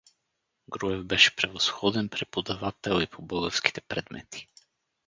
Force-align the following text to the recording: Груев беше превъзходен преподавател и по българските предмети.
Груев 0.69 1.05
беше 1.05 1.35
превъзходен 1.35 2.09
преподавател 2.09 3.01
и 3.01 3.07
по 3.07 3.21
българските 3.21 3.81
предмети. 3.81 4.47